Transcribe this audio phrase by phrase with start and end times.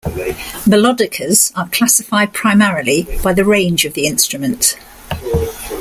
[0.65, 4.75] Melodicas are classified primarily by the range of the instrument.